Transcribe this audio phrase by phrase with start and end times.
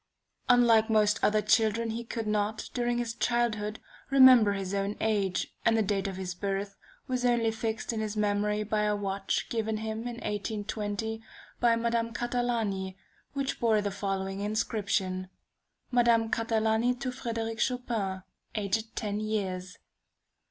[0.49, 5.77] Unlike most other children, he could not, during his childhood, remember his own age, and
[5.77, 6.75] the date of his birth
[7.07, 11.21] was only fixed in his memory by a watch given him in 1820
[11.59, 12.97] by Madame Catalani,
[13.33, 15.29] which bore the following inscription:
[15.91, 18.23] "Madame Catalani to Frederic Chopin,
[18.55, 19.77] aged ten years."